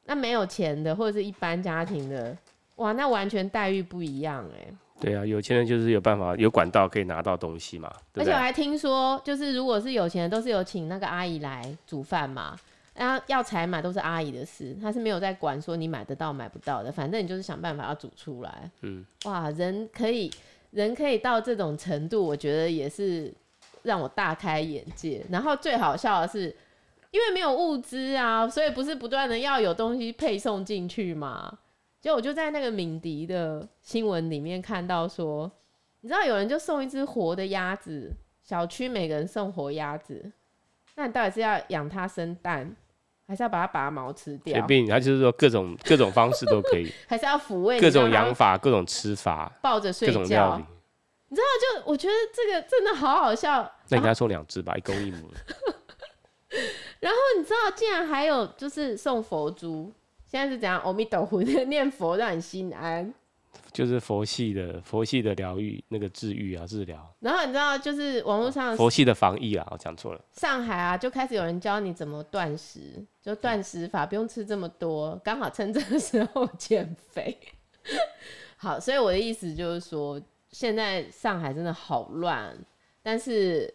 [0.04, 2.36] 那没有钱的或者是一般家庭的，
[2.76, 4.74] 哇，那完全待遇不一样哎、欸。
[5.00, 7.92] 对啊，有钱人就是有办法有管道可以拿到东西嘛。
[8.12, 12.56] 对对，而且我还听说，就是如果是有钱人，都是有请那个阿姨来煮饭嘛，
[12.94, 18.70] 然后要采买都是阿姨的事，他是没有在管说你买得到买不到的，反正你就是想办法要煮出来。
[18.82, 20.30] 嗯，哇，人可以。
[20.74, 23.32] 人可以到这种程度，我觉得也是
[23.84, 25.24] 让我大开眼界。
[25.30, 26.54] 然后最好笑的是，
[27.12, 31.58] 因为没有物资啊，所以不是不断的要有东西配送进去嘛。
[32.00, 35.50] 就我就在那个敏迪的新闻里面看到说，
[36.00, 40.32] 你知道有人就送一只活的鸭子，小区每个人送活鸭子，
[40.96, 42.76] 那你到底是要养它生蛋，
[43.26, 44.58] 还是要把它拔毛吃掉？
[44.58, 50.60] 随便，他就是说各种 各种方式都可以， 还是要抚慰各种养法、各种吃法，抱着睡觉。
[51.28, 53.62] 你知道，就我觉得这个真的好好笑。
[53.88, 55.28] 那你给他送两只吧，一公一母。
[57.00, 59.92] 然后你知道，竟然还有就是送佛珠，
[60.26, 60.80] 现在是怎样？
[60.84, 63.12] 阿弥陀佛念佛让你心安。
[63.74, 67.14] 就是佛系的，佛系的疗愈，那个治愈啊，治疗。
[67.20, 70.24] 然后你知道，就是网络上佛系的防疫啊，我讲错了。
[70.32, 77.36] 上海啊，就开始有人教你怎么断食，就断食法，不用吃这么多，刚好趁这个时候减肥。
[78.56, 80.18] 好，所以我的意思就是说。
[80.50, 82.56] 现在上海真的好乱，
[83.02, 83.74] 但是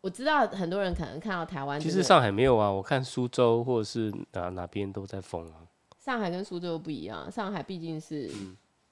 [0.00, 1.78] 我知道很多人可能看到台湾。
[1.78, 5.56] 其实上海没有啊，我看苏州或者是哪哪边都在封啊。
[5.98, 8.30] 上海跟苏州不一样，上海毕竟是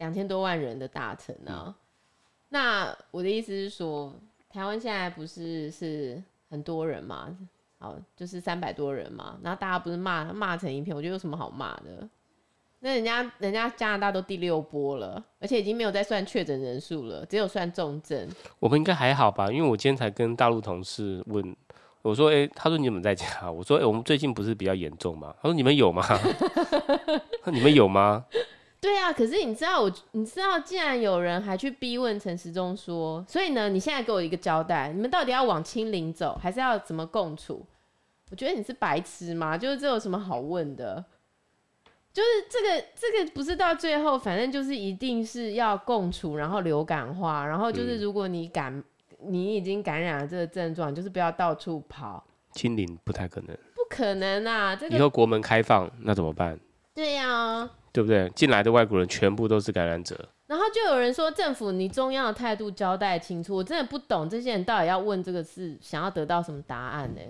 [0.02, 1.66] 两千多万人的大城啊。
[1.66, 1.74] 嗯、
[2.48, 4.12] 那我的意思是说，
[4.50, 7.28] 台湾现在不是是很多人嘛？
[7.78, 9.38] 好，就是三百多人嘛。
[9.44, 12.08] 然后大家不是骂骂成一片，我觉得有什么好骂的？
[12.80, 18.28] 那人家人家加拿大都第六波了，而且已经没有再算确诊人数了，只有算重症。
[18.58, 19.52] 我们应该还好吧？
[19.52, 21.56] 因为我今天才跟大陆同事问，
[22.02, 26.02] 我说：“哎、欸，他说你怎么在家？”我说：“哎、欸，我们最近不是比较严重吗？”他说：“你们有吗？”
[27.46, 28.24] 你们有吗？
[28.82, 37.64] 对啊，可是你知道我，你知道，既然有人还去逼问陈时中说，所以呢，你现在给我一个交代，你们到底要往清零走，还是要怎么共处？
[38.32, 39.56] 我觉得你是白痴吗？
[39.56, 41.04] 就是这有什么好问的？
[42.12, 48.84] 就是这个，这个不是到最后，反正就是一定是要共处，然后流感化，然后就是如果你感，嗯、
[49.32, 52.24] 你已经感染了这个症状，就是不要到处跑。
[52.52, 54.74] 清零不太可能，不可能啊！
[54.74, 56.58] 这个、以后国门开放，那怎么办？
[56.94, 58.28] 对呀、啊，对不对？
[58.30, 60.28] 进来的外国人全部都是感染者。
[60.46, 67.20] 然后就有人说，政府你中央的态度交代清楚，我真的不懂这些人到底要问这个是想要得到什么答案呢？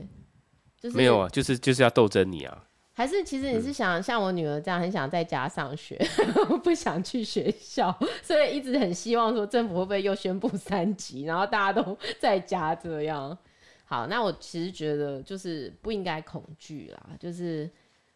[0.80, 2.64] 就是没有啊，就是就是要斗争你啊。
[2.92, 5.96] 还是其实你是想像我女儿这样，很想在家上学，
[6.50, 13.36] 嗯、不想去学校，所以一直很希望说政府会不会又宣布三级，然后大家都 在家这样。
[13.84, 17.70] 好，那我其实觉得就是不应该恐惧啦，就是。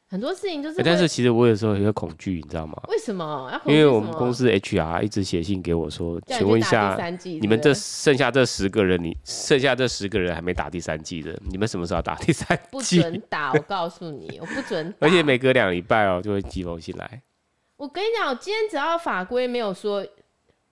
[0.09, 2.81] 很多事情就是、欸，但是其实我有时候也会恐惧，你知道吗？
[2.89, 3.61] 为什么？
[3.65, 6.97] 因为我们公司 HR 一直写信给我说，请问一下，
[7.41, 12.63] 你们这剩下这十个人，你剩下这十个人还没打第三季的，你们什么时候打第三季？
[12.71, 14.97] 不准打，我告诉你，我不准打。
[15.09, 17.23] 而且每隔两礼拜哦，就会寄封信来。
[17.77, 20.07] 我跟你讲，我今天只要法规没有说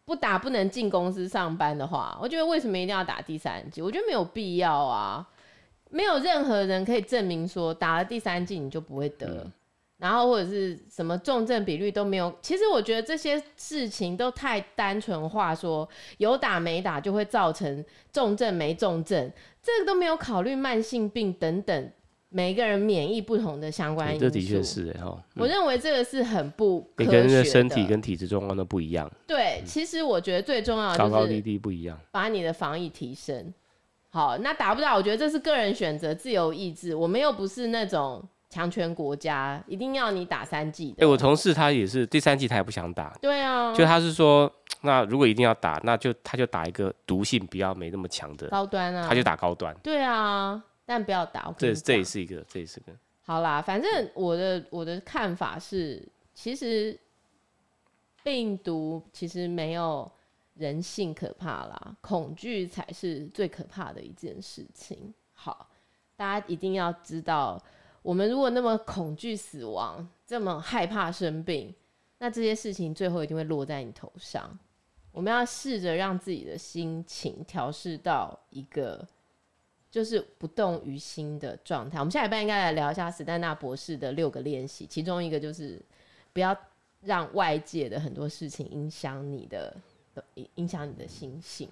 [0.04, 3.82] 不打不能进公司上班的话，我觉得为什么一定要打第三季？
[3.82, 5.26] 我觉得没有必要啊。
[5.94, 9.52] 没有任何人可以证明说打了第三剂你就不会得，嗯、
[9.98, 12.34] 然后或者是什么重症比率都没有。
[12.42, 19.30] 其实我觉得这些事情都太单纯化，说有打没打就会造成重症没重症，
[19.62, 21.90] 这个都没有考虑慢性病等等
[22.28, 24.24] 每一个人免疫不同的相关因素。
[24.24, 26.84] 这的确是哈，嗯、我认为这个是很不。
[26.96, 29.08] 每个人的身体跟体质状况都不一样。
[29.28, 33.54] 对，其实我觉得最重要的就是高高低低不一样，把你的防疫提升。
[34.14, 34.94] 好，那打不打？
[34.94, 36.94] 我觉得这是个人选择，自由意志。
[36.94, 40.98] 我们又不是那种强权国家，一定要你打三剂的。
[40.98, 43.12] 哎、欸，我同事他也是第三剂，他也不想打。
[43.20, 44.48] 对啊，就他是说，
[44.82, 49.74] 那如果一定要打，那就他就打一个毒性比较没那么强的高端啊，他就打高端。
[49.82, 51.52] 对啊，但不要打。
[51.58, 52.92] 这这也是一个，这也是个。
[53.26, 56.00] 好啦，反正我的我的看法是，
[56.32, 56.96] 其实
[58.22, 60.08] 病毒其实没有。
[60.54, 65.12] 人性可怕啦，恐惧才是最可怕的一件事情。
[65.32, 65.68] 好，
[66.16, 67.60] 大家一定要知道，
[68.02, 71.74] 我们如果那么恐惧死亡，这么害怕生病，
[72.18, 74.56] 那这些事情最后一定会落在你头上。
[75.10, 79.06] 我们要试着让自己的心情调试到一个
[79.90, 81.98] 就是不动于心的状态。
[81.98, 85.80] 我们下礼拜应该来聊一下史丹纳博士的六个练习，其中一个就是
[86.32, 86.56] 不要
[87.02, 89.76] 让外界的很多事情影响你的。
[90.54, 91.68] 影响你的心性。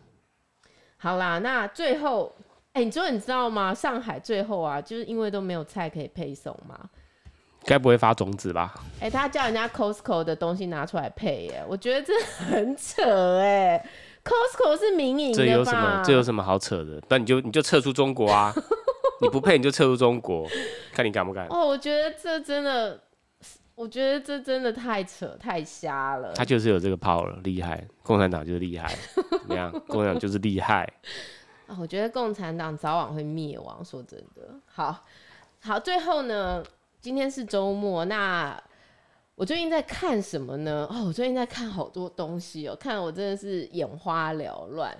[0.97, 2.33] 好啦，那最后，
[2.73, 3.75] 哎、欸，你说你知道吗？
[3.75, 6.79] 上海最后啊，就是因为都没有菜可以配送嘛，
[7.65, 8.73] 该不会发种子吧？
[9.01, 13.85] 哎、欸，他叫人家 Costco 的东西拿出来配，耶，我觉得这很扯，哎
[14.25, 16.03] ，Costco 是民营的，这有什么？
[16.05, 17.03] 这有什么好扯的？
[17.09, 18.55] 那你就你就撤出中国啊！
[19.21, 20.49] 你不配你就撤出中国，
[20.93, 21.47] 看你敢不敢？
[21.49, 23.01] 哦，我觉得这真的。
[23.75, 26.33] 我觉得这真的太扯太瞎了。
[26.35, 27.87] 他就是有这个 power，厉害。
[28.03, 29.73] 共产党就是厉害，怎么样？
[29.89, 30.91] 共产党就是厉害。
[31.67, 33.85] 啊，我觉得共产党早晚会灭亡。
[33.85, 35.05] 说真的，好
[35.61, 35.81] 好。
[35.81, 36.63] 最后呢，
[37.01, 38.63] 今天是周末，那
[39.35, 40.87] 我最近在看什么呢？
[40.91, 44.97] 哦，我最近在看好多东西哦，看我真的是眼花缭乱。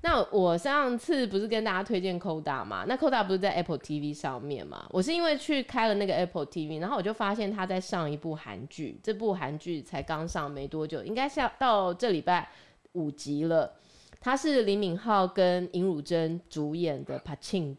[0.00, 2.84] 那我上次不是跟大家推荐 Coda 吗？
[2.86, 4.86] 那 Coda 不是在 Apple TV 上面吗？
[4.90, 12.48] 我是因为去开了那个 Apple TV，然后我就发现他在上一部韩剧，这部韩剧才刚上没多久，应该下到这礼拜
[12.92, 13.74] 五集了。
[14.20, 17.76] 他是李敏镐跟尹汝贞主演的《Pachinko》。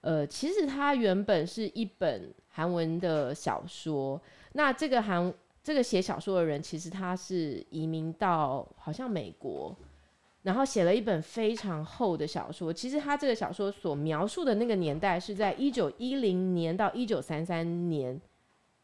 [0.00, 4.20] 呃，其实它原本是一本韩文的小说。
[4.52, 9.76] 那这个韩这个写小说的人，其实他是移民到好像美国。
[10.48, 12.72] 然后写了一本非常厚的小说。
[12.72, 18.18] 其实他这个小说所描述的那个年代是在一九一零年到一九三三年，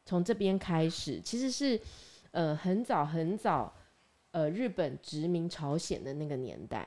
[0.04, 1.80] 从这边开始，其实是
[2.32, 3.74] 呃很早很早，
[4.32, 6.86] 呃日本殖民朝鲜的那个年代。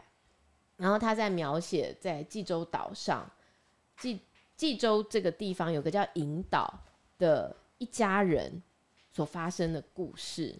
[0.75, 3.27] 然后他在描写在济州岛上，
[3.97, 4.21] 济
[4.55, 6.71] 济州这个地方有个叫引岛
[7.17, 8.61] 的一家人
[9.11, 10.55] 所发生的故事。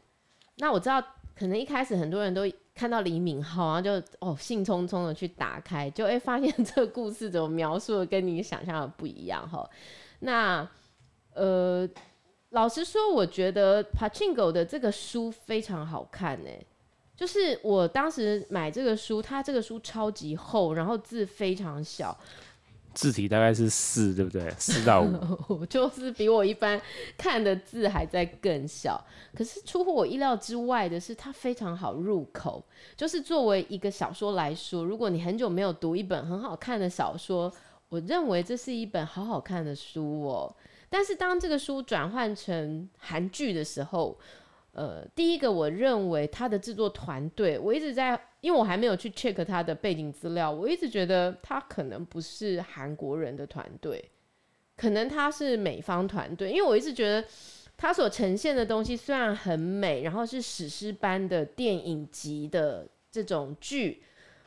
[0.56, 0.99] 那我知道，
[1.36, 2.51] 可能一开始很多人都。
[2.77, 9.67] 看到李敏镐，然后就哦兴冲冲的去打开，就哎发现 这个故事怎么描述的跟你想象的不一样哈。
[10.19, 10.69] 那
[11.33, 11.89] 呃，
[12.49, 16.49] 老实说，我觉得 Pachingo 的这个书非常好看呢。
[17.15, 22.15] 就是我当时买这个书，它这个书超级厚，然后字非常小。
[22.97, 24.49] 字体大概是四，对不对？
[24.57, 25.03] 四到
[25.49, 26.81] 五， 就是比我一般
[27.15, 28.99] 看的字还在更小。
[29.36, 32.65] 可是出乎我意料之外的是，它非常好入口。
[32.95, 37.53] 就是作为一个小说来说，如果你很久没有读一本很好看的小说，
[37.89, 40.55] 我认为这是一本好好看的书哦。
[40.89, 44.17] 但是当这个书转换成韩剧的时候，
[44.71, 54.10] 呃，第一个我认为它的制作团队，我一直在，因为我还没有去 check 他的背景资料，我一直觉得他可能不是韩国人的团队，
[54.77, 57.27] 可能他是美方团队，因为我一直觉得
[57.75, 64.01] 他所呈现的东西虽然很美，然后是史诗般的电影级的这种剧，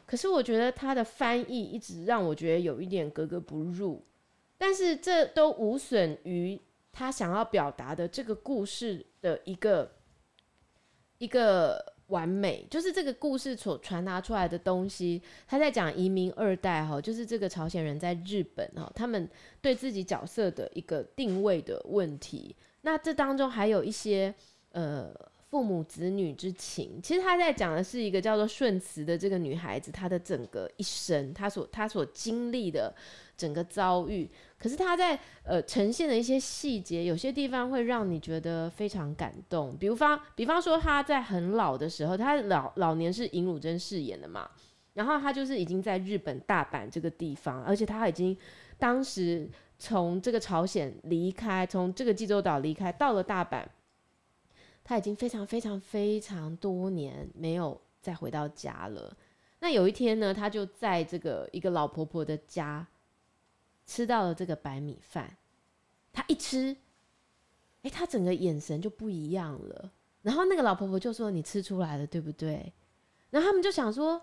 [0.07, 4.03] 可是我觉得他的翻译一直让我觉得有一点格格不入。
[4.57, 6.59] 但是这都无损于
[6.91, 9.93] 他想要表达的这个故事的一个
[11.19, 12.00] 一个。
[12.11, 15.21] 完美，就是这个故事所传达出来的东西。
[15.49, 19.29] 他在讲移民二代哈，就是这个朝鲜人在日本哈，他们
[19.61, 22.55] 对自己角色的一个定位的问题。
[22.83, 24.35] 那这当中还有一些
[24.73, 25.11] 呃
[25.51, 27.01] 父母子女之情。
[27.03, 32.95] 其实他在讲的是一个叫做顺慈的这个女孩子，她的整个一生，她所她所经历的
[33.37, 34.31] 整个遭遇。
[34.57, 39.77] 可是她在呃呈现的一些细节，有些地方会让你觉得非常感动。
[39.77, 44.49] 比如方，比方说她在很老的时候，她老老年是尹汝贞饰演的嘛，
[44.95, 48.37] 然后她就是已经在日本大阪这个地方，而且她已经
[48.79, 53.65] 当时从这个朝鲜离开，从这个济州岛离开，到了大阪，
[54.91, 59.17] 他已经非常非常非常多年没有再回到家了。
[59.61, 62.85] 那有一天呢，他就在这个一个老婆婆的家。
[63.87, 65.37] 吃到了这个白米饭，
[66.13, 66.73] 他一吃，
[67.83, 69.91] 哎、欸，他整个眼神就不一样了。
[70.23, 72.73] 然后那个老婆婆就说：“你吃出来了，对不对？”
[73.31, 74.21] 然后他们就想说，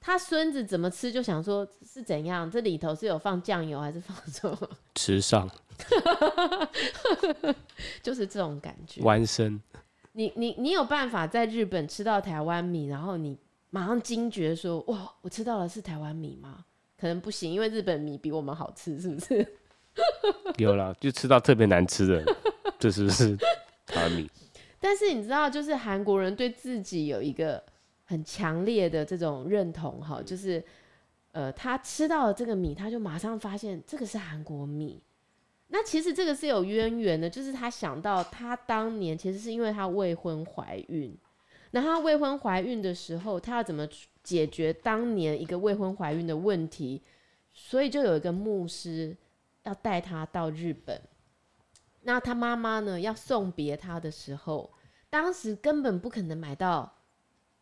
[0.00, 4.70] 他孙子怎么吃，就想说是怎样，这里头是有放酱油还是放什么？
[4.94, 5.50] 吃上，
[8.02, 9.02] 就是这种感觉。
[9.02, 9.60] 弯身，
[10.18, 13.38] 你你你有办法在日本吃到台湾米，然后你
[13.70, 16.64] 马上惊觉说：“哇，我吃到的是台湾米吗？”
[16.98, 19.46] 可能不行，因为日本米比我们好吃，是不是？
[20.58, 22.34] 有啦，就吃到特别难吃的，
[22.80, 23.36] 这是不是
[23.86, 24.28] 台湾米？
[24.80, 27.62] 但是你知道，就是韩国人对自己有一个
[28.02, 30.60] 很强烈的这种认同，哈，就是
[31.30, 35.00] 呃，他吃到了这个米，他就马上发现这个是韩国米。
[35.68, 41.16] 那其实这个是有渊源的，就是他想到他当年其实是因为他未婚怀孕，
[41.70, 43.88] 那他未婚怀孕的时候，他要怎么？
[44.24, 47.02] 解决当年一个未婚怀孕的问题，
[47.54, 49.16] 所以就有一个牧师
[49.62, 51.00] 要带他到日本。
[52.02, 54.70] 那他妈妈呢，要送别他的时候，
[55.08, 56.92] 当时根本不可能买到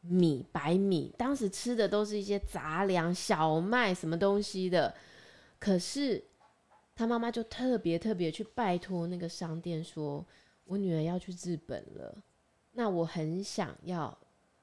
[0.00, 4.92] 米白米，当时吃的都是一些杂粮、小麦什么东西的。
[5.60, 6.24] 可是
[6.96, 10.26] 他妈妈就特别特别去拜托那个商店，说
[10.66, 12.16] ：“我女儿要去日本了，
[12.72, 14.18] 那我很想要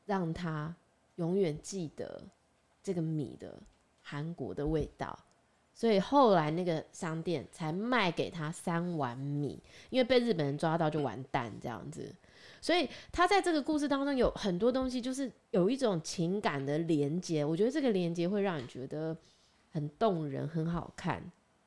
[0.05, 0.75] 让她。”
[1.17, 2.23] 永远记得
[2.81, 3.55] 这个米的
[4.01, 5.15] 韩国的味道，
[5.71, 12.11] 所以后来那个商店才卖给他三碗米，因为被日本人抓到就完蛋这样子。
[12.59, 17.45] 所以他在这个故事当中有很多东西，就是有一种情感的连接。
[17.45, 19.15] 我觉得这个连接会让你觉得
[19.69, 21.21] 很动人、很好看。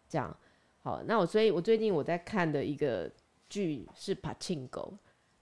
[0.09, 0.37] 这样
[0.87, 3.11] 好，那我所以，我最近我在看的一个
[3.49, 4.69] 剧是《Pachinko》，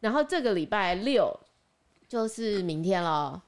[0.00, 1.38] 然后这个礼拜六
[2.08, 3.44] 就是明天了。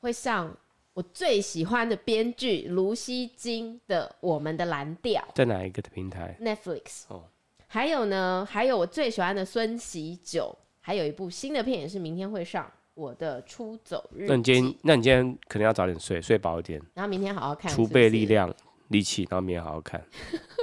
[0.00, 0.52] 会上
[0.94, 7.04] 我最喜欢的编剧卢锡金的《我们的蓝调》在哪一个的平台？Netflix。
[7.06, 7.22] 哦，
[7.68, 14.24] 还有呢，还有我最喜欢的孙喜九，还有一部新的片也是明天会上《我的出走日》。
[14.26, 18.52] 那你今天，那你今天可能要早点睡，睡饱一点，然后明天好好看，储备力量、
[18.88, 20.04] 力气，然后明天好好看，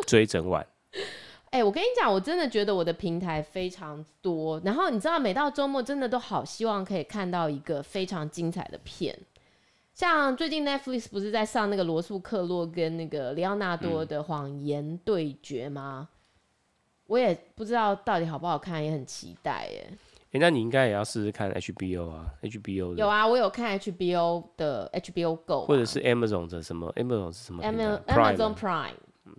[0.06, 0.66] 追整晚。
[1.52, 9.18] 哎、欸，我跟你讲，我真的觉得我的平台非常多，然后你知道，每到周末真的都好希望可以看到一个非常精彩的片，
[9.94, 16.10] 像最近 Netflix 不是在上那个罗素克洛跟那个里奥纳多的谎言对决吗？
[16.10, 16.16] 嗯、
[17.08, 19.88] 我也不知道到底好不好看，也很期待耶。
[20.36, 28.96] 哎、欸，那你应该也要试试看 HBO 啊，HBO 有啊，我有看 HBO 的 HBO Go，或者是 Amazon 的什么 Amazon 是什么 Amazon Prime。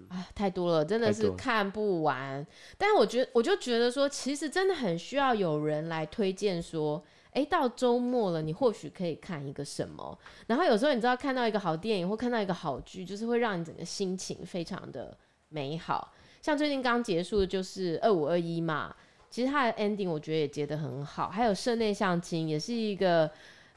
[0.08, 2.44] 啊，太多了，真的是看不完。
[2.78, 10.18] 但是我觉得，我就觉得说，其实真的很需要有人来推荐说，哎、欸，到周末了，你或许可以看一个什么。
[10.46, 15.14] 然后有时候你知道，看到一个好电影或看到一个好剧，就是会让你整个心情非常的
[15.50, 16.14] 美好。
[16.40, 18.94] 像最近刚结束的就是二五二一嘛，
[19.36, 21.28] 其实它的 ending 我觉得也结得很好。
[21.28, 23.30] 还有社内相亲也是一个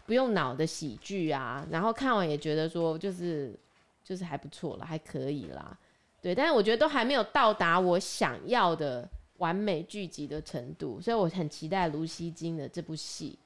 [0.06, 3.54] 不用脑的喜剧啊，然后看完也觉得说，就是
[4.02, 5.78] 就是还不错了，还可以啦。
[6.22, 9.06] 对，但是我觉得都还没有到达我想要的
[9.40, 13.38] 完美剧集的程度，所以我很期待卢锡金的这部戏，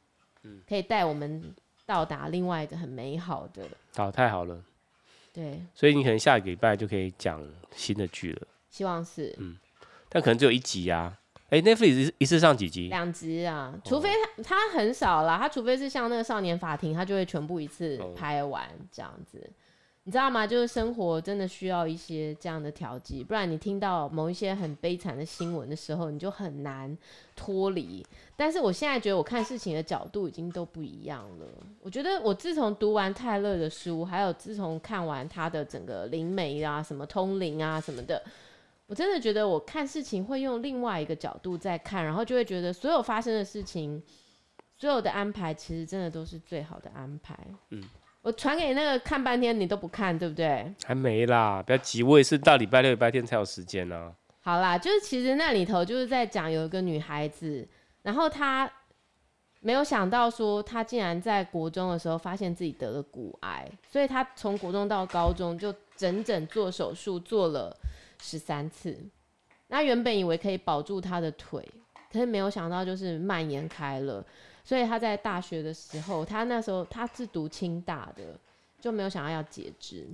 [0.44, 1.52] 嗯，可以带我们
[1.84, 3.68] 到达另外一个很美好的。
[3.96, 4.64] 好，太好了。
[5.34, 7.44] 对，所以你可能下个礼拜就可以讲
[7.76, 8.48] 新的剧了。
[8.70, 9.58] 希望是，嗯，
[10.10, 11.18] 但可能只有一集啊。
[11.54, 12.88] 哎，Netflix 一次上几集？
[12.88, 19.48] 两集啊，除非他他很少啦，他除非是像那个少年法庭，他就会全部一次拍完这样子。
[20.06, 20.48] 你知道吗？
[20.48, 26.98] 就是生活真的需要一些这样的调剂，不然你听到某一些很悲惨的新闻的时候，你就很难
[27.36, 28.04] 脱离。
[28.36, 31.46] 但是我现在觉得我看事情的角度已经都不一样了。
[31.82, 38.22] 我觉得我自从读完泰勒的书，还有自从看完他的整个灵媒啊、什么通灵啊什么的，
[38.94, 44.00] 我真的觉得我看事情会用另外一个角度在看，然后就会觉得所有发生的事情，
[44.78, 47.36] 所有的安排其实真的都是最好的安排。
[47.72, 47.84] 嗯。
[48.22, 50.72] 我传给你那个看半天你都不看，对不对？
[50.86, 54.14] 还没啦，不要急，我也是到礼拜六、礼拜天才有时间呢、啊。
[54.42, 57.68] 好啦，就是其实那里头就是在讲有一个女孩子，
[58.04, 58.72] 然后她
[59.62, 67.76] 没有想到说她竟然在国中的时候发现自己得了骨癌，所以她从国中到高中就整整做手术做了
[68.24, 68.98] 十三次。
[69.68, 71.68] 那原本以为可以保住他的腿，
[72.12, 74.26] 可是没有想到就是蔓延开了。
[74.64, 78.40] 所以他在大学的时候，他那时候他是读清大的，
[78.80, 80.08] 就没有想到要截肢。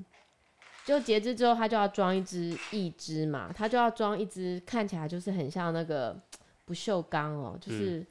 [0.85, 6.17] 就截肢之后，他就要装一只义肢嘛，他就要装一只看起来就是很像那个
[6.65, 8.07] 不锈钢哦，就是、嗯、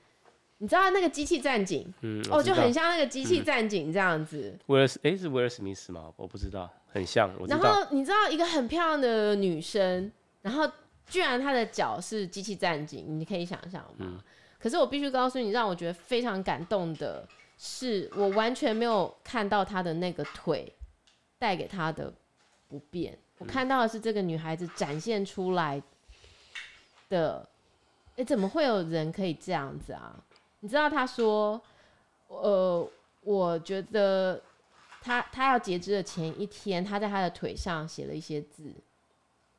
[0.59, 4.57] 你知道那个机器战警，嗯，哦，就很像那个机器战警这样子。
[4.67, 6.13] 威尔斯，哎，是威尔史密斯吗？
[6.17, 7.31] 我不知道，很像。
[7.39, 7.61] 我知道。
[7.63, 10.11] 然后你知道一个很漂亮的女生，
[10.43, 10.71] 然后
[11.07, 13.97] 居然她的脚是机器战警，你可以想象吗？
[14.01, 14.21] 嗯
[14.61, 17.25] 可是我必须告诉你，让我觉得非常感动的
[17.57, 20.73] 是，我完全没有看到她的那个腿
[21.39, 22.13] 带给她的
[22.69, 25.81] 不便，我看到的是这个女孩子展现出来
[27.09, 27.49] 的。
[28.17, 30.13] 哎，怎么会有人可以这样子啊？
[30.59, 31.63] 你知道，她说，
[32.27, 32.91] 呃，
[33.21, 34.43] 我觉得
[35.01, 38.75] 他他要截肢的前一天，他在他的腿上写了一些字。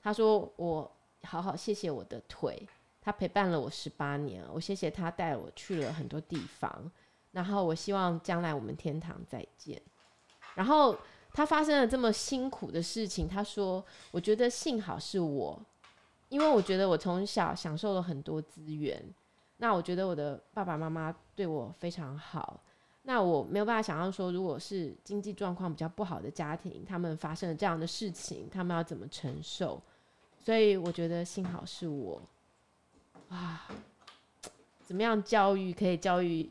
[0.02, 0.90] 他说：“我
[1.24, 2.68] 好好谢谢我的腿。”
[3.02, 6.92] 他陪伴了我十八年，我谢谢他带我去了很多地方，
[7.32, 9.82] 然后我希望将来我们天堂再见。
[10.54, 10.96] 然后
[11.34, 15.60] 他发生了这么辛苦的事情，他说：“我觉得幸好是我，
[16.28, 19.02] 因为我觉得我从小享受了很多资源。
[19.58, 22.62] 那我觉得我的爸爸妈妈对我非常好。
[23.10, 29.82] 那我没有办法想象说，如果是经济状况比较不好的家庭，他们发生了这样的事情，他们要怎么承受？
[30.38, 32.22] 所以我觉得幸好是我。”
[33.30, 33.68] 啊，
[34.86, 36.48] 怎么样教育可以教育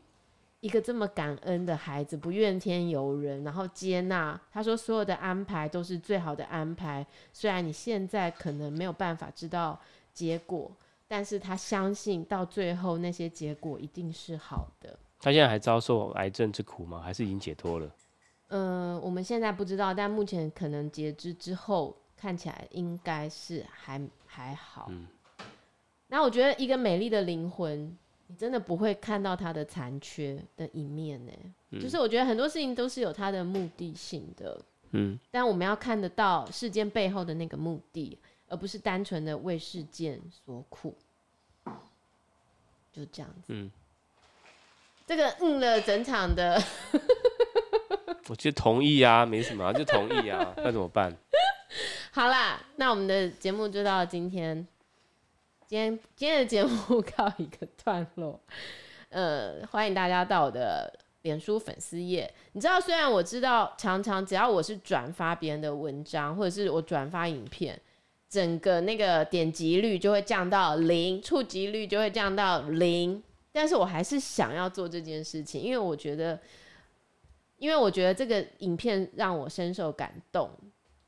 [0.59, 4.41] 一个这么感恩的孩子，不怨天尤人，然后接纳？
[4.51, 9.81] 他说所有的安排都是最好的安排，虽然你现在可能没有办法知道
[10.13, 10.69] 结果，
[11.07, 14.98] 但是他相信到最后那些结果一定是好的。
[15.21, 17.01] 他现在还遭受癌症之苦吗？
[17.01, 17.91] 还是已经解脱了？
[18.49, 24.87] 嗯、呃，我们现在不知道，但目前可能截肢之后看起来应该是还还好。
[24.91, 25.07] 嗯
[26.11, 27.95] 那我觉得一个美丽的灵魂，
[28.29, 31.33] 你真的不会看到它的残缺的一面呢。
[31.69, 31.79] 嗯。
[31.79, 34.59] 就是我觉得很多事情都是有它的目的性的，
[34.93, 35.19] 嗯。
[35.31, 40.95] 但我们要看得到事件背后的那个目的，而不是单纯的为事件所苦。
[42.91, 43.49] 就这样子。
[43.49, 43.71] 嗯。
[45.09, 46.63] 这个嗯了整场的。
[48.29, 51.17] 我就同意啊，没什么，就同意啊，那怎么办？
[52.13, 54.67] 好啦，那我们的节目就到今天。
[55.67, 58.39] 今天今天的节目告一个段落，
[59.09, 60.91] 呃，欢迎大家到我的
[61.23, 62.31] 脸书粉丝页。
[62.53, 67.79] 你知道，虽然我知道常常只要我是转发别人的文章，或者是我转发影片，
[68.29, 73.23] 整个那个点击率就会降到零，触及率就会降到零，
[73.59, 76.39] 但是我还是想要做这件事情，因为我觉得，
[77.57, 80.49] 因为我觉得这个影片让我深受感动。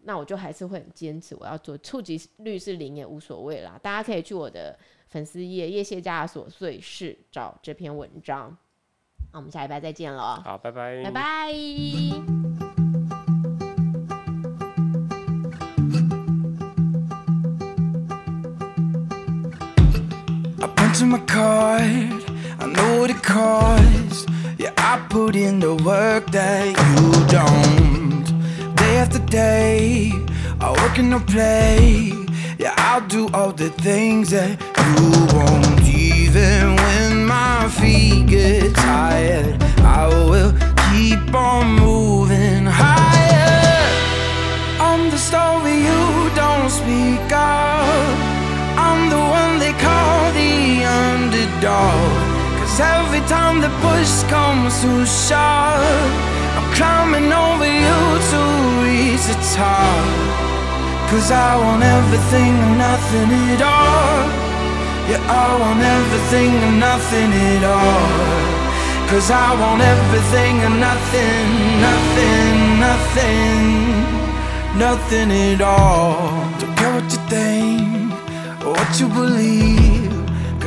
[0.02, 3.78] 那我就还是会很坚持，我要做触及率是零也无所谓啦。
[3.80, 4.76] 大家可以去我的
[5.08, 8.56] 粉丝页叶谢家的琐碎事找这篇文章。
[9.30, 10.42] 那我们下礼拜再见了。
[10.42, 11.54] 好，拜拜，拜拜。
[24.92, 28.24] I put in the work that you don't
[28.74, 30.10] day after day.
[30.60, 32.12] I work in no play.
[32.58, 35.80] Yeah, I'll do all the things that you won't.
[35.86, 40.52] Even when my feet get tired, I will
[40.90, 43.86] keep on moving higher.
[44.80, 46.02] I'm the story you
[46.34, 48.00] don't speak of.
[48.86, 52.09] I'm the one they call the underdog.
[52.80, 56.10] Every time the push comes too shove,
[56.56, 58.00] I'm climbing over you
[58.32, 58.40] to
[58.82, 60.06] reach the top.
[61.10, 64.22] Cause I want everything and nothing at all
[65.10, 71.48] Yeah, I want everything and nothing at all Cause I want everything and nothing,
[71.82, 73.90] nothing, nothing
[74.80, 76.30] nothing at all.
[76.58, 78.12] Don't care what you think
[78.64, 79.89] or what you believe,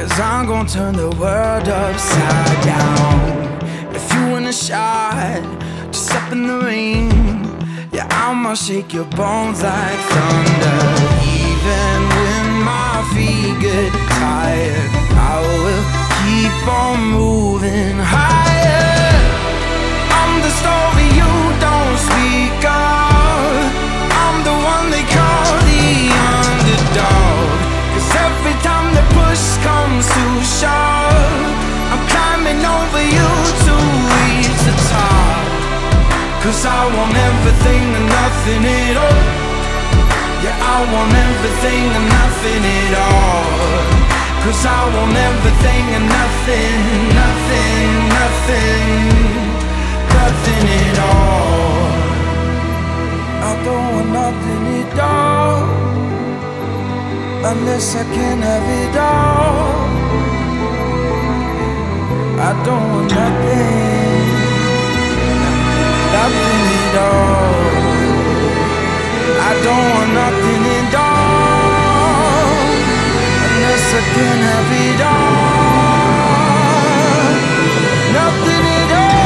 [0.07, 3.95] cause I'm gonna turn the world upside down.
[3.95, 5.41] If you want a shot,
[5.91, 7.09] just up in the ring.
[7.91, 11.12] Yeah, I'ma shake your bones like thunder.
[36.65, 39.23] I want everything and nothing at all.
[40.43, 44.03] Yeah, I want everything and nothing at all.
[44.43, 46.79] Cause I want everything and nothing,
[47.21, 47.89] nothing,
[48.19, 48.85] nothing,
[50.17, 51.83] nothing at all.
[53.49, 55.63] I don't want nothing at all.
[57.51, 59.83] Unless I can have it all.
[62.39, 64.02] I don't want nothing,
[66.95, 67.73] all.
[69.49, 72.47] I don't want nothing at all
[73.47, 75.53] unless I can have it all.
[78.19, 79.23] Nothing at all.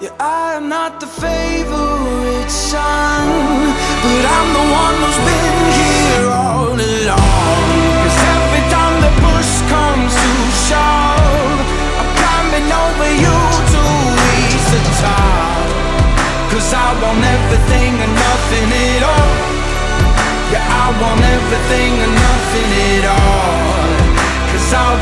[0.00, 3.26] Yeah, I am not the favorite son,
[4.04, 5.49] but I'm the one who's been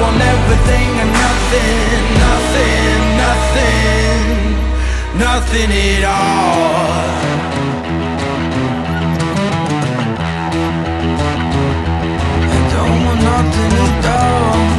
[0.09, 4.21] Want everything and nothing, nothing, nothing,
[5.19, 7.29] nothing at all.
[12.55, 14.78] I don't want nothing at all.